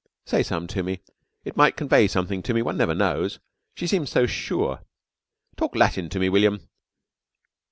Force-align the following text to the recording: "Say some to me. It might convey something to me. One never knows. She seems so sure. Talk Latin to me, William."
"Say 0.25 0.41
some 0.41 0.65
to 0.69 0.81
me. 0.81 1.03
It 1.45 1.55
might 1.55 1.77
convey 1.77 2.07
something 2.07 2.41
to 2.41 2.55
me. 2.55 2.63
One 2.63 2.75
never 2.75 2.95
knows. 2.95 3.37
She 3.75 3.85
seems 3.85 4.09
so 4.09 4.25
sure. 4.25 4.83
Talk 5.57 5.75
Latin 5.75 6.09
to 6.09 6.17
me, 6.19 6.27
William." 6.27 6.67